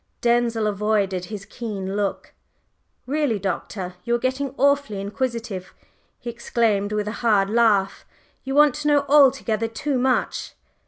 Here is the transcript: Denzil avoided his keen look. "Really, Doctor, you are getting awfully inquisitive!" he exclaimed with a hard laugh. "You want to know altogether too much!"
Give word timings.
Denzil 0.21 0.65
avoided 0.65 1.25
his 1.25 1.45
keen 1.45 1.95
look. 1.95 2.33
"Really, 3.05 3.37
Doctor, 3.37 3.93
you 4.03 4.15
are 4.15 4.17
getting 4.17 4.55
awfully 4.57 4.99
inquisitive!" 4.99 5.75
he 6.17 6.27
exclaimed 6.27 6.91
with 6.91 7.07
a 7.07 7.11
hard 7.21 7.51
laugh. 7.51 8.03
"You 8.43 8.55
want 8.55 8.73
to 8.73 8.87
know 8.87 9.05
altogether 9.07 9.67
too 9.67 9.99
much!" 9.99 10.53